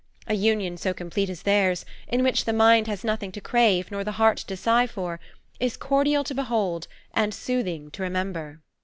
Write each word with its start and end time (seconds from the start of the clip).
A 0.25 0.33
union 0.33 0.77
so 0.77 0.95
complete 0.95 1.29
as 1.29 1.43
theirs 1.43 1.85
in 2.07 2.23
which 2.23 2.45
the 2.45 2.53
mind 2.53 2.87
has 2.87 3.03
nothing 3.03 3.31
to 3.33 3.39
crave 3.39 3.91
nor 3.91 4.03
the 4.03 4.13
heart 4.13 4.37
to 4.37 4.57
sigh 4.57 4.87
for 4.87 5.19
is 5.59 5.77
cordial 5.77 6.23
to 6.23 6.33
behold 6.33 6.87
and 7.13 7.31
soothing 7.35 7.91
to 7.91 8.01
remember." 8.01 8.61